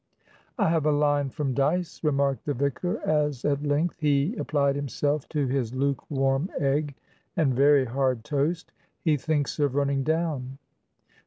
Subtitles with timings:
[0.57, 5.29] "I have a line from Dyce," remarked the vicar, as at length he applied himself
[5.29, 6.95] to his lukewarm egg
[7.37, 8.71] and very hard toast.
[9.03, 10.57] "He thinks of running down."